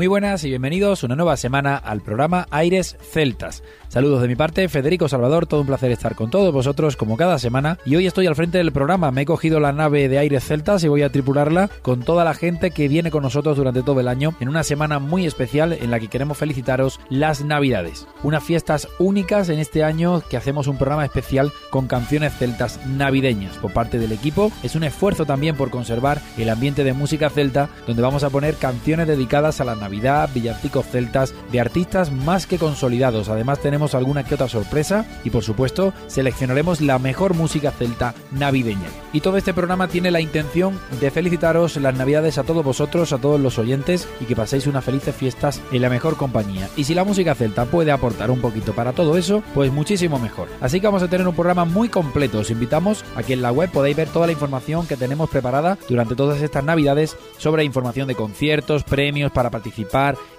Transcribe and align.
Muy 0.00 0.06
buenas 0.06 0.44
y 0.44 0.48
bienvenidos 0.48 1.02
una 1.02 1.14
nueva 1.14 1.36
semana 1.36 1.76
al 1.76 2.00
programa 2.00 2.46
Aires 2.50 2.96
Celtas. 3.02 3.62
Saludos 3.88 4.22
de 4.22 4.28
mi 4.28 4.34
parte, 4.34 4.66
Federico 4.70 5.08
Salvador, 5.08 5.46
todo 5.46 5.60
un 5.60 5.66
placer 5.66 5.90
estar 5.90 6.14
con 6.14 6.30
todos 6.30 6.54
vosotros 6.54 6.96
como 6.96 7.18
cada 7.18 7.38
semana 7.38 7.76
y 7.84 7.96
hoy 7.96 8.06
estoy 8.06 8.26
al 8.26 8.34
frente 8.34 8.56
del 8.56 8.72
programa, 8.72 9.10
me 9.10 9.22
he 9.22 9.26
cogido 9.26 9.60
la 9.60 9.72
nave 9.72 10.08
de 10.08 10.16
Aires 10.16 10.44
Celtas 10.44 10.84
y 10.84 10.88
voy 10.88 11.02
a 11.02 11.12
tripularla 11.12 11.68
con 11.82 12.00
toda 12.00 12.24
la 12.24 12.32
gente 12.32 12.70
que 12.70 12.88
viene 12.88 13.10
con 13.10 13.24
nosotros 13.24 13.58
durante 13.58 13.82
todo 13.82 14.00
el 14.00 14.08
año 14.08 14.34
en 14.40 14.48
una 14.48 14.62
semana 14.62 15.00
muy 15.00 15.26
especial 15.26 15.74
en 15.74 15.90
la 15.90 16.00
que 16.00 16.08
queremos 16.08 16.38
felicitaros 16.38 16.98
las 17.10 17.44
Navidades. 17.44 18.06
Unas 18.22 18.42
fiestas 18.42 18.88
únicas 18.98 19.50
en 19.50 19.58
este 19.58 19.84
año 19.84 20.22
que 20.30 20.38
hacemos 20.38 20.66
un 20.66 20.78
programa 20.78 21.04
especial 21.04 21.52
con 21.68 21.88
canciones 21.88 22.32
celtas 22.38 22.80
navideñas 22.86 23.58
por 23.58 23.74
parte 23.74 23.98
del 23.98 24.12
equipo. 24.12 24.50
Es 24.62 24.76
un 24.76 24.84
esfuerzo 24.84 25.26
también 25.26 25.56
por 25.56 25.68
conservar 25.68 26.22
el 26.38 26.48
ambiente 26.48 26.84
de 26.84 26.94
música 26.94 27.28
celta 27.28 27.68
donde 27.86 28.02
vamos 28.02 28.24
a 28.24 28.30
poner 28.30 28.54
canciones 28.54 29.06
dedicadas 29.06 29.60
a 29.60 29.64
la 29.64 29.74
Navidad 29.74 29.89
Navidad, 29.90 30.30
villancicos 30.32 30.86
celtas 30.86 31.34
de 31.50 31.58
artistas 31.58 32.12
más 32.12 32.46
que 32.46 32.58
consolidados. 32.58 33.28
Además 33.28 33.58
tenemos 33.58 33.96
alguna 33.96 34.22
que 34.22 34.36
otra 34.36 34.48
sorpresa 34.48 35.04
y 35.24 35.30
por 35.30 35.42
supuesto 35.42 35.92
seleccionaremos 36.06 36.80
la 36.80 37.00
mejor 37.00 37.34
música 37.34 37.72
celta 37.72 38.14
navideña. 38.30 38.86
Y 39.12 39.20
todo 39.20 39.36
este 39.36 39.52
programa 39.52 39.88
tiene 39.88 40.12
la 40.12 40.20
intención 40.20 40.78
de 41.00 41.10
felicitaros 41.10 41.76
las 41.76 41.96
Navidades 41.96 42.38
a 42.38 42.44
todos 42.44 42.64
vosotros, 42.64 43.12
a 43.12 43.18
todos 43.18 43.40
los 43.40 43.58
oyentes 43.58 44.06
y 44.20 44.26
que 44.26 44.36
paséis 44.36 44.68
unas 44.68 44.84
felices 44.84 45.12
fiestas 45.12 45.60
en 45.72 45.82
la 45.82 45.90
mejor 45.90 46.16
compañía. 46.16 46.68
Y 46.76 46.84
si 46.84 46.94
la 46.94 47.02
música 47.02 47.34
celta 47.34 47.64
puede 47.64 47.90
aportar 47.90 48.30
un 48.30 48.40
poquito 48.40 48.72
para 48.72 48.92
todo 48.92 49.16
eso, 49.16 49.42
pues 49.54 49.72
muchísimo 49.72 50.20
mejor. 50.20 50.46
Así 50.60 50.80
que 50.80 50.86
vamos 50.86 51.02
a 51.02 51.08
tener 51.08 51.26
un 51.26 51.34
programa 51.34 51.64
muy 51.64 51.88
completo. 51.88 52.38
Os 52.38 52.52
invitamos 52.52 53.04
a 53.16 53.24
que 53.24 53.32
en 53.32 53.42
la 53.42 53.50
web 53.50 53.72
podáis 53.72 53.96
ver 53.96 54.08
toda 54.08 54.26
la 54.26 54.32
información 54.32 54.86
que 54.86 54.96
tenemos 54.96 55.28
preparada 55.28 55.78
durante 55.88 56.14
todas 56.14 56.40
estas 56.42 56.62
Navidades 56.62 57.16
sobre 57.38 57.64
información 57.64 58.06
de 58.06 58.14
conciertos, 58.14 58.84
premios 58.84 59.32
para 59.32 59.50
participar 59.50 59.79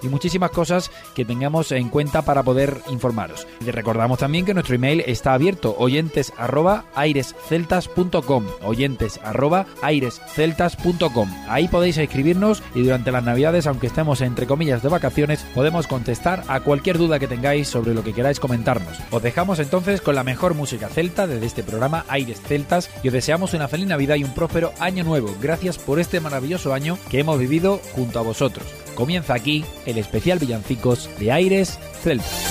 y 0.01 0.07
muchísimas 0.07 0.51
cosas 0.51 0.91
que 1.15 1.25
tengamos 1.25 1.71
en 1.71 1.89
cuenta 1.89 2.21
para 2.21 2.43
poder 2.43 2.81
informaros. 2.89 3.47
Y 3.65 3.71
recordamos 3.71 4.19
también 4.19 4.45
que 4.45 4.53
nuestro 4.53 4.75
email 4.75 5.03
está 5.05 5.33
abierto, 5.33 5.75
oyentes 5.77 6.33
arroba 6.37 6.85
airesceltas.com, 6.95 8.45
oyentes. 8.63 9.19
Ahí 11.47 11.67
podéis 11.67 11.97
escribirnos 11.97 12.63
y 12.75 12.83
durante 12.83 13.11
las 13.11 13.23
navidades, 13.23 13.67
aunque 13.67 13.87
estemos 13.87 14.21
entre 14.21 14.47
comillas 14.47 14.81
de 14.83 14.89
vacaciones, 14.89 15.45
podemos 15.55 15.87
contestar 15.87 16.43
a 16.47 16.59
cualquier 16.61 16.97
duda 16.97 17.19
que 17.19 17.27
tengáis 17.27 17.67
sobre 17.67 17.93
lo 17.93 18.03
que 18.03 18.13
queráis 18.13 18.39
comentarnos. 18.39 18.97
Os 19.11 19.23
dejamos 19.23 19.59
entonces 19.59 20.01
con 20.01 20.15
la 20.15 20.23
mejor 20.23 20.53
música 20.53 20.89
celta 20.89 21.27
desde 21.27 21.45
este 21.45 21.63
programa 21.63 22.05
Aires 22.07 22.41
Celtas 22.41 22.89
y 23.03 23.07
os 23.07 23.13
deseamos 23.13 23.53
una 23.53 23.67
feliz 23.67 23.87
Navidad 23.87 24.15
y 24.15 24.23
un 24.23 24.33
próspero 24.33 24.73
año 24.79 25.03
nuevo. 25.03 25.33
Gracias 25.41 25.77
por 25.77 25.99
este 25.99 26.19
maravilloso 26.19 26.73
año 26.73 26.97
que 27.09 27.19
hemos 27.19 27.39
vivido 27.39 27.79
junto 27.95 28.19
a 28.19 28.23
vosotros. 28.23 28.65
Comienza 28.95 29.33
aquí 29.33 29.63
el 29.85 29.97
especial 29.97 30.39
Villancicos 30.39 31.09
de 31.19 31.31
Aires 31.31 31.79
Celtas. 32.01 32.50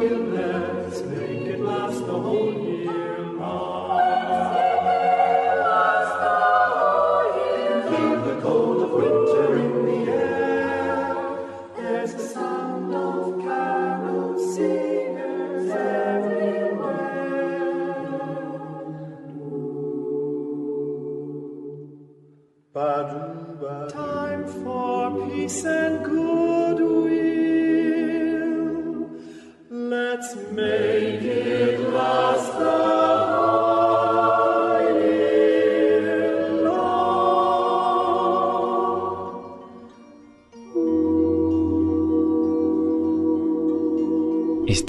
will 0.00 0.22
never. 0.22 0.49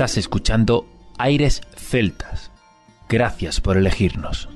Estás 0.02 0.18
escuchando 0.18 0.88
Aires 1.20 1.62
Celtas. 1.78 2.50
Gracias 3.08 3.62
por 3.62 3.78
elegirnos. 3.78 4.50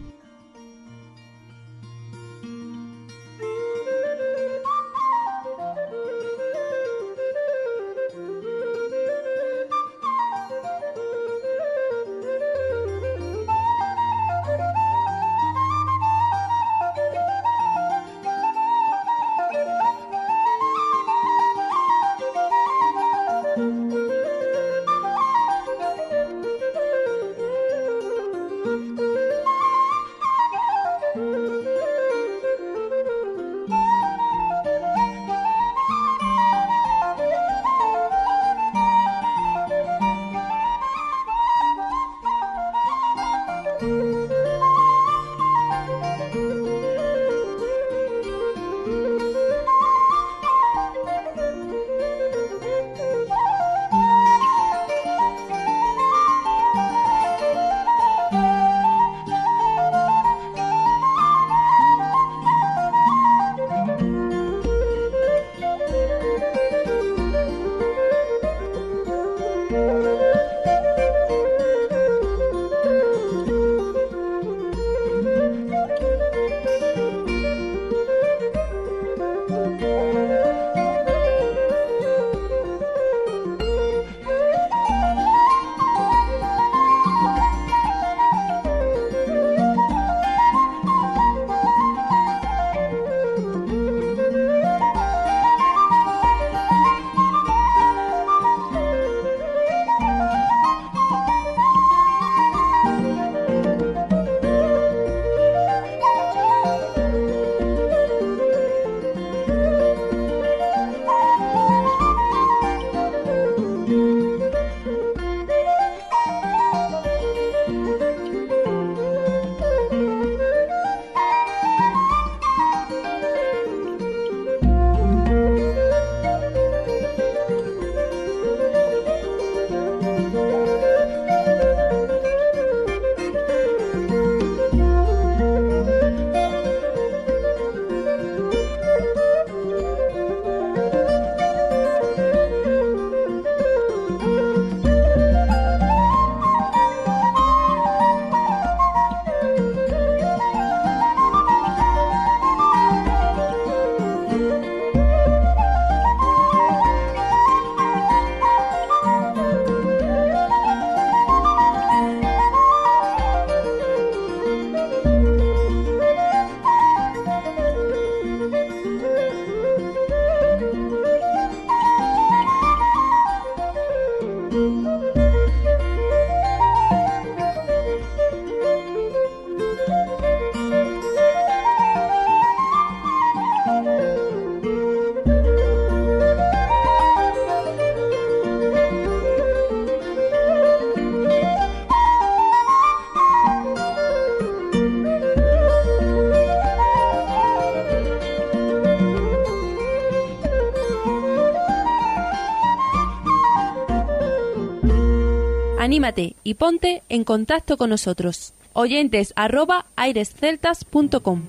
Y 206.43 206.53
ponte 206.55 207.03
en 207.09 207.23
contacto 207.23 207.77
con 207.77 207.89
nosotros. 207.89 208.53
Oyentes 208.73 209.33
arroba 209.35 209.85
airesceltas.com. 209.95 211.43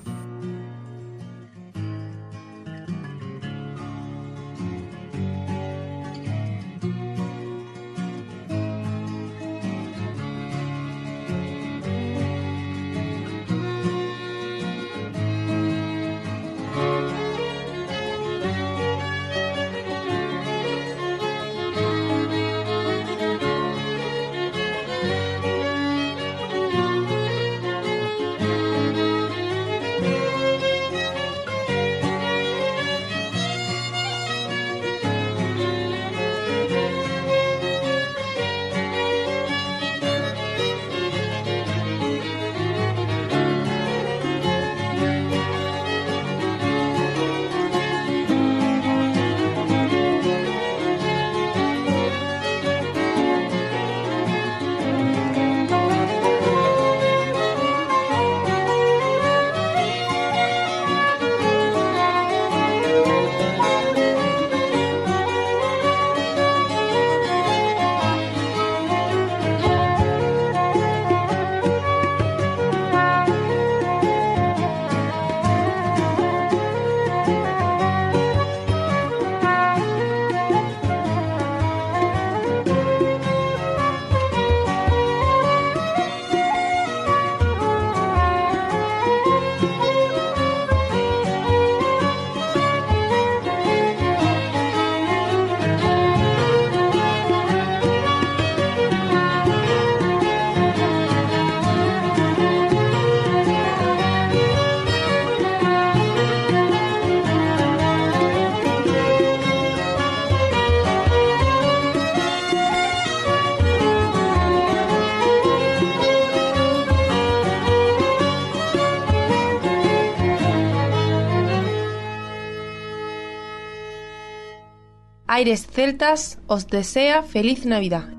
Aires 125.37 125.67
Celtas 125.71 126.39
os 126.47 126.65
desea 126.65 127.21
feliz 127.21 127.63
Navidad. 127.63 128.16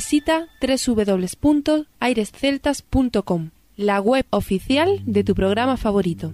Visita 0.00 0.48
www.airesceltas.com, 0.62 3.50
la 3.76 4.00
web 4.00 4.24
oficial 4.30 5.02
de 5.04 5.24
tu 5.24 5.34
programa 5.34 5.76
favorito. 5.76 6.32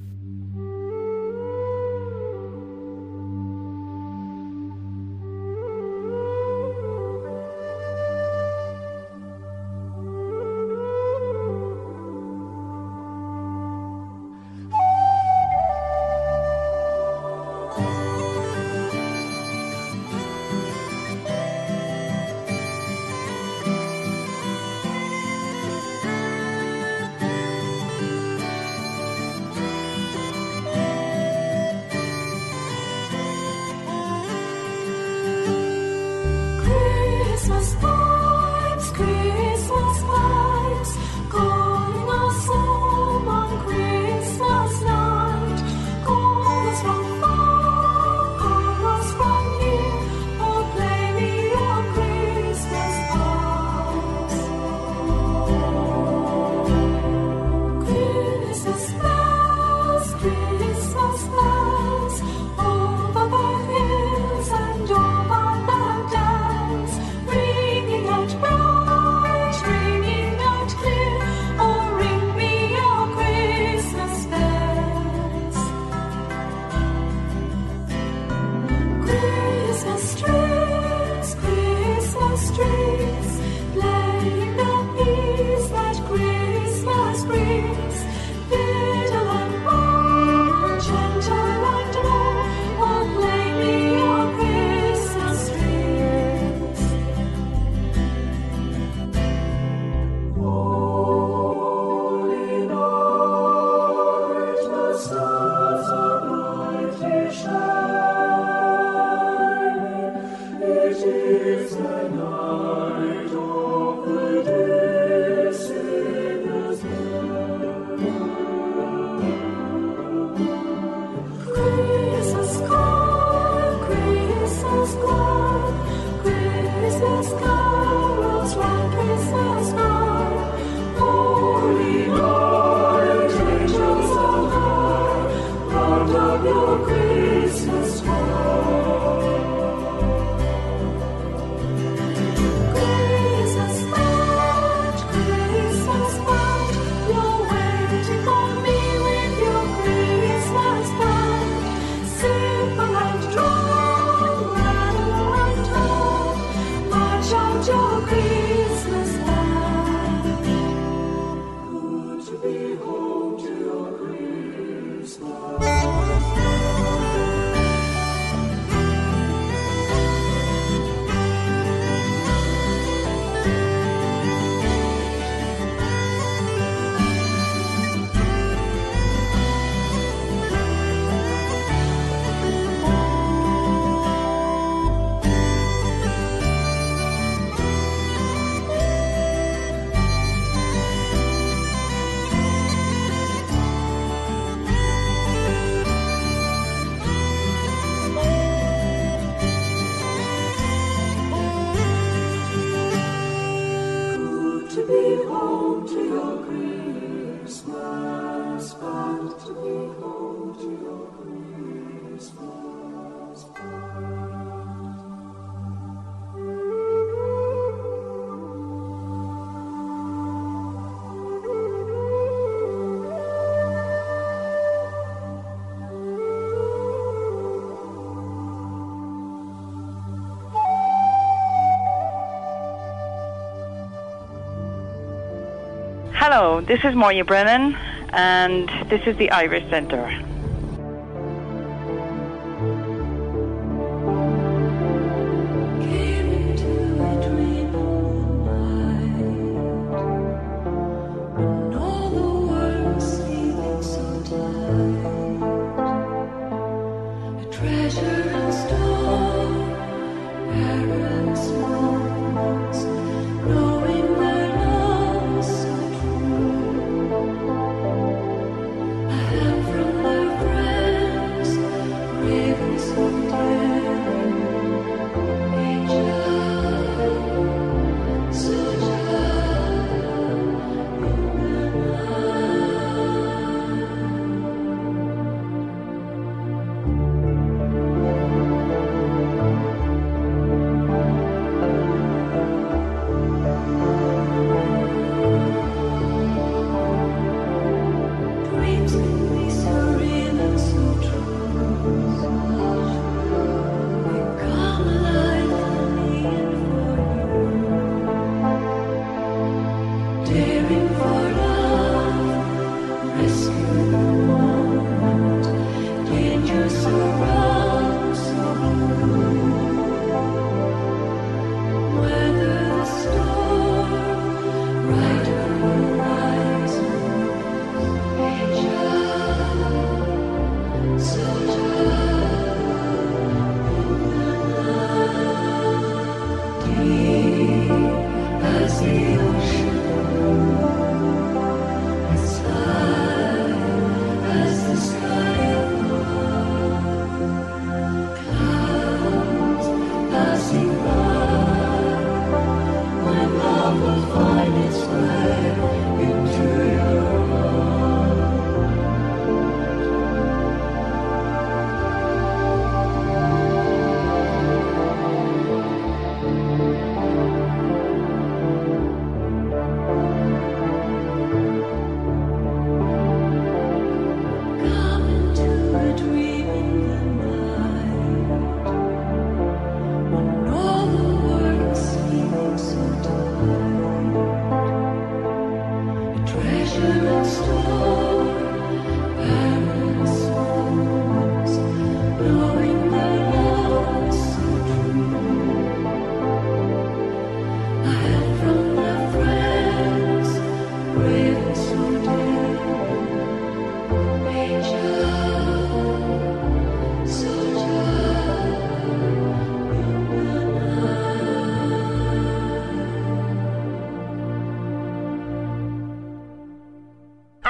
Hello, 236.39 236.61
this 236.61 236.85
is 236.85 236.95
Moya 236.95 237.25
Brennan, 237.25 237.75
and 238.11 238.69
this 238.91 239.01
is 239.07 239.17
the 239.17 239.31
Irish 239.31 239.71
Centre. 239.71 240.36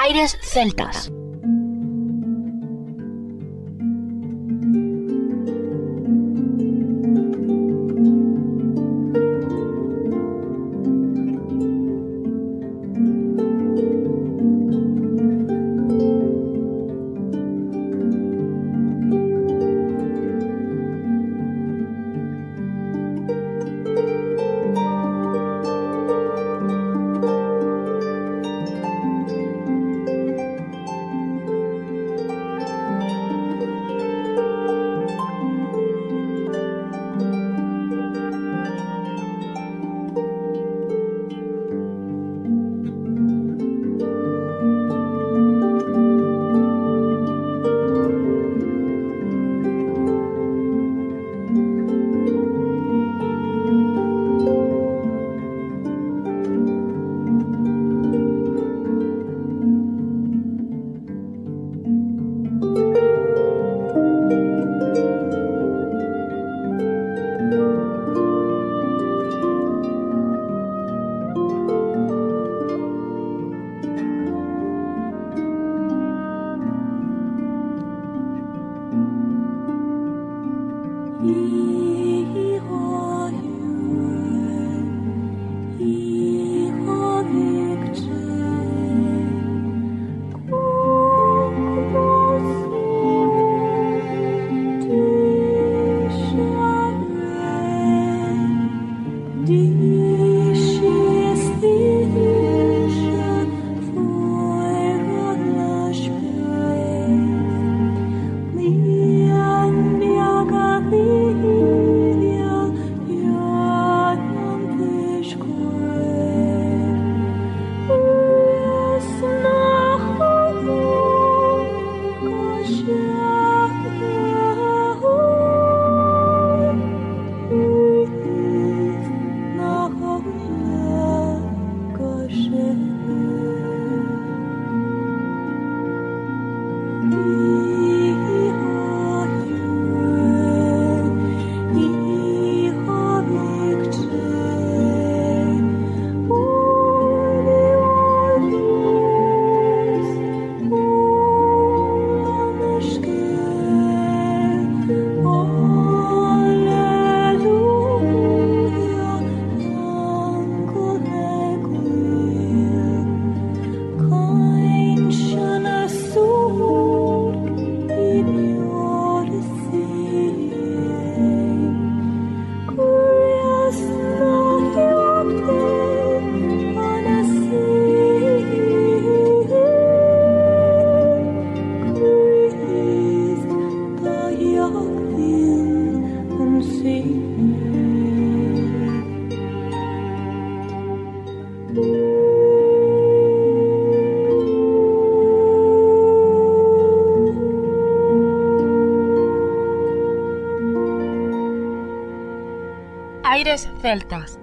Aires 0.06 0.38
celtas. 0.40 1.10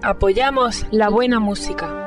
Apoyamos 0.01 0.85
la 0.91 1.09
buena 1.09 1.39
música. 1.39 2.02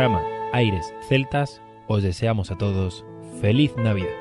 programa 0.00 0.24
Aires 0.54 0.94
Celtas, 1.06 1.60
os 1.86 2.02
deseamos 2.02 2.50
a 2.50 2.56
todos 2.56 3.04
feliz 3.42 3.76
Navidad. 3.76 4.19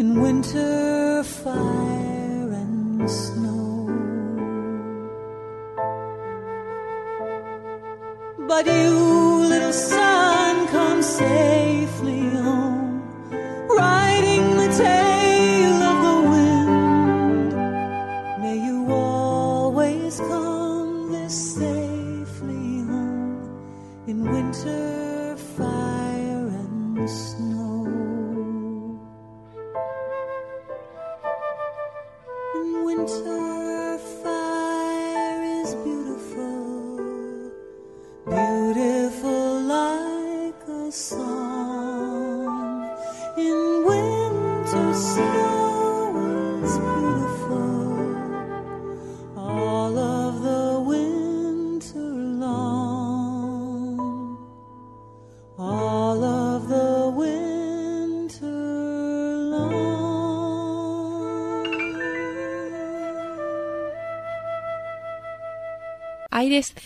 in 0.00 0.18
winter 0.18 1.22
fire 1.22 1.52
and 1.52 3.10
snow. 3.10 3.39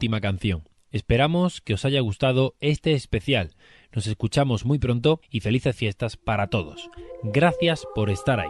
Última 0.00 0.22
canción. 0.22 0.62
Esperamos 0.92 1.60
que 1.60 1.74
os 1.74 1.84
haya 1.84 2.00
gustado 2.00 2.54
este 2.60 2.94
especial. 2.94 3.50
Nos 3.92 4.06
escuchamos 4.06 4.64
muy 4.64 4.78
pronto 4.78 5.20
y 5.30 5.40
felices 5.40 5.76
fiestas 5.76 6.16
para 6.16 6.46
todos. 6.46 6.88
Gracias 7.22 7.84
por 7.94 8.08
estar 8.08 8.40
ahí. 8.40 8.48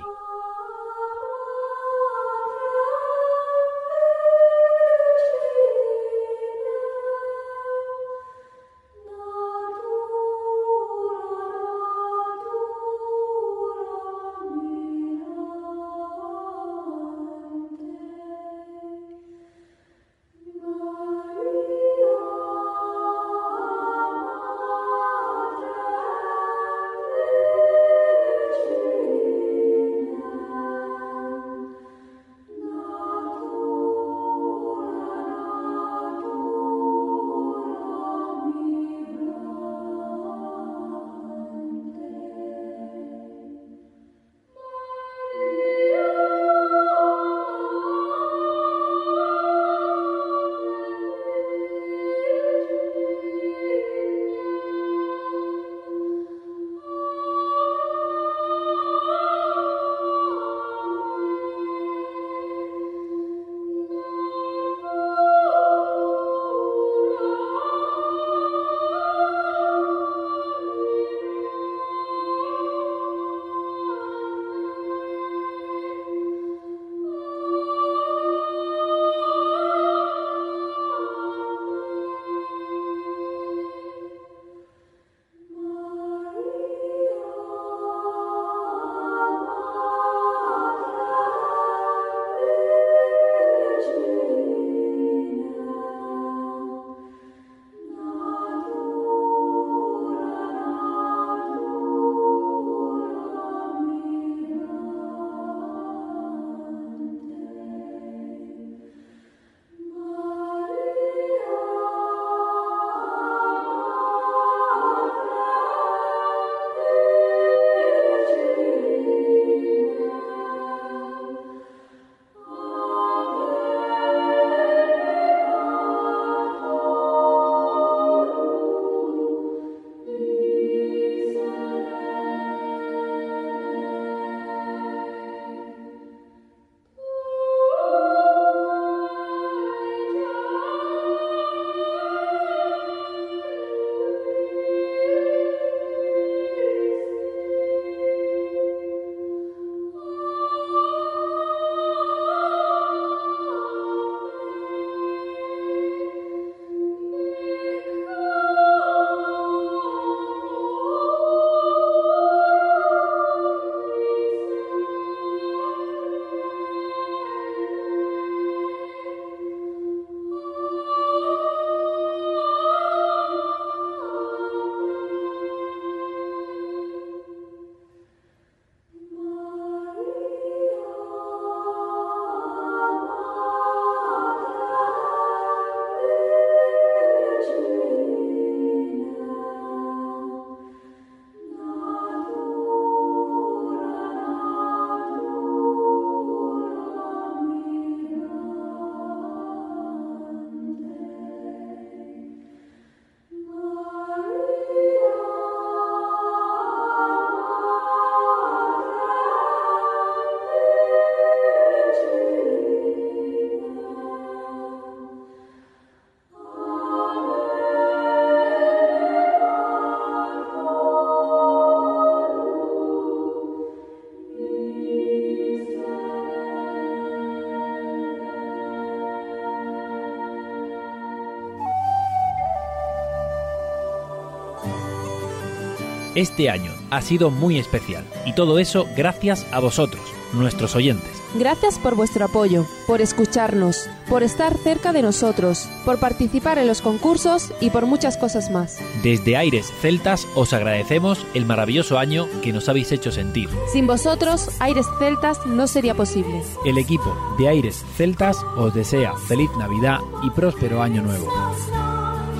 Este 236.20 236.50
año 236.50 236.70
ha 236.90 237.00
sido 237.00 237.30
muy 237.30 237.58
especial 237.58 238.04
y 238.26 238.34
todo 238.34 238.58
eso 238.58 238.86
gracias 238.94 239.46
a 239.52 239.58
vosotros, 239.58 240.02
nuestros 240.34 240.76
oyentes. 240.76 241.10
Gracias 241.34 241.78
por 241.78 241.94
vuestro 241.94 242.26
apoyo, 242.26 242.66
por 242.86 243.00
escucharnos, 243.00 243.88
por 244.06 244.22
estar 244.22 244.54
cerca 244.58 244.92
de 244.92 245.00
nosotros, 245.00 245.66
por 245.86 245.98
participar 245.98 246.58
en 246.58 246.66
los 246.66 246.82
concursos 246.82 247.54
y 247.62 247.70
por 247.70 247.86
muchas 247.86 248.18
cosas 248.18 248.50
más. 248.50 248.80
Desde 249.02 249.38
Aires 249.38 249.72
Celtas 249.80 250.28
os 250.34 250.52
agradecemos 250.52 251.24
el 251.32 251.46
maravilloso 251.46 251.98
año 251.98 252.28
que 252.42 252.52
nos 252.52 252.68
habéis 252.68 252.92
hecho 252.92 253.10
sentir. 253.10 253.48
Sin 253.72 253.86
vosotros, 253.86 254.50
Aires 254.60 254.84
Celtas 254.98 255.46
no 255.46 255.66
sería 255.68 255.94
posible. 255.94 256.42
El 256.66 256.76
equipo 256.76 257.16
de 257.38 257.48
Aires 257.48 257.82
Celtas 257.96 258.44
os 258.58 258.74
desea 258.74 259.16
feliz 259.16 259.48
Navidad 259.56 260.00
y 260.22 260.28
próspero 260.28 260.82
año 260.82 261.00
nuevo. 261.00 261.32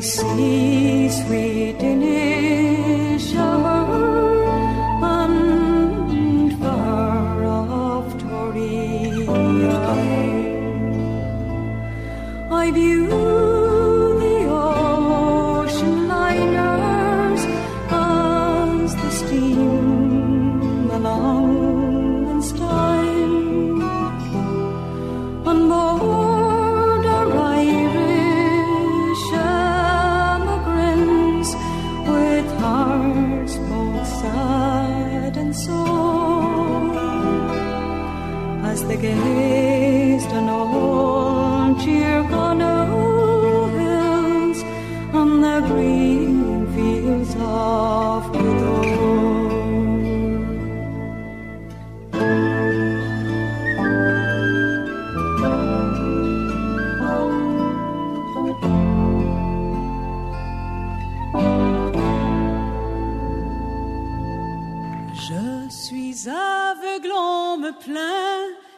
see 0.00 0.65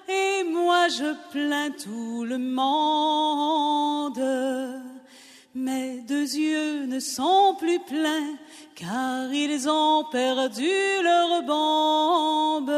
et 0.08 0.44
moi 0.44 0.88
je 0.88 1.14
plains 1.30 1.70
tout 1.70 2.24
le 2.24 2.38
monde. 2.38 4.22
Mes 5.54 6.00
deux 6.00 6.36
yeux 6.36 6.86
ne 6.86 7.00
sont 7.00 7.56
plus 7.58 7.80
pleins, 7.80 8.36
car 8.74 9.32
ils 9.32 9.68
ont 9.68 10.04
perdu 10.04 10.70
leur 11.02 11.42
bombe. 11.42 12.70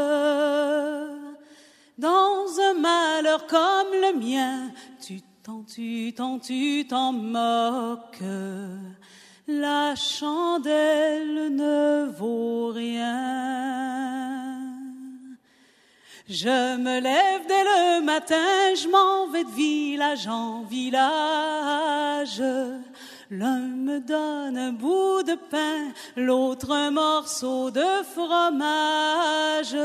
Dans 1.98 2.60
un 2.60 2.74
malheur 2.74 3.46
comme 3.46 3.92
le 3.92 4.14
mien, 4.18 4.70
tu 5.04 5.20
t'en, 5.42 5.62
tu 5.62 6.12
t'en, 6.16 6.38
tu 6.38 6.86
t'en 6.88 7.12
moques. 7.12 8.22
la 9.46 9.94
chandelle 9.96 11.54
ne 11.54 12.06
vaut 12.16 12.68
rien. 12.68 14.29
Je 16.32 16.76
me 16.76 17.00
lève 17.00 17.44
dès 17.48 17.64
le 17.64 18.04
matin, 18.04 18.76
je 18.76 18.86
m'en 18.88 19.26
vais 19.32 19.42
de 19.42 19.50
village 19.50 20.28
en 20.28 20.62
village. 20.62 22.40
L'un 23.32 23.58
me 23.58 23.98
donne 23.98 24.56
un 24.56 24.70
bout 24.70 25.24
de 25.24 25.34
pain, 25.34 25.92
l'autre 26.14 26.70
un 26.70 26.92
morceau 26.92 27.72
de 27.72 27.84
fromage. 28.14 29.76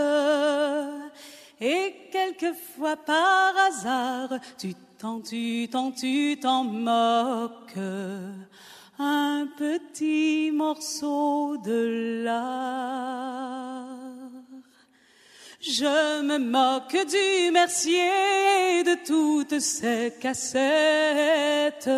Et 1.60 1.96
quelquefois 2.12 2.96
par 2.96 3.58
hasard, 3.68 4.39
tu 4.60 4.76
t'en, 5.00 5.22
tu 5.22 5.68
t'en, 5.72 5.91
tu 5.91 6.38
t'en 6.39 6.64
moques 6.64 7.80
un 9.00 9.48
petit 9.58 10.52
morceau 10.54 11.58
de 11.58 12.24
l'art. 12.24 13.95
Je 15.68 16.22
me 16.22 16.38
moque 16.38 16.95
du 17.09 17.51
mercier 17.51 18.84
de 18.84 18.95
toutes 19.03 19.59
ces 19.59 20.13
cassettes. 20.22 21.89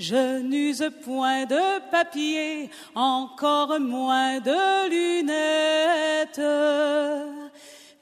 Je 0.00 0.40
n'use 0.40 0.90
point 1.04 1.44
de 1.44 1.78
papier, 1.92 2.70
encore 2.96 3.78
moins 3.78 4.40
de 4.40 4.88
lunettes. 4.90 6.40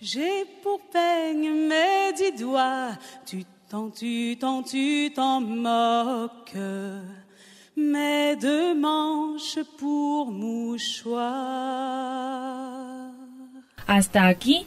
J'ai 0.01 0.47
pour 0.63 0.81
peigne 0.91 1.51
mes 1.51 2.15
dix 2.17 2.33
doigts, 2.33 2.97
tu 3.27 3.45
t'en, 3.69 3.91
tu 3.91 4.39
t'en, 4.41 4.63
tu 4.63 5.13
t'en 5.15 5.43
moques 5.43 6.57
mes 7.77 8.35
deux 8.37 8.75
manches 8.75 9.59
pour 9.77 10.31
mouchoir. 10.31 11.27
Hasta 13.89 14.27
aquí, 14.27 14.67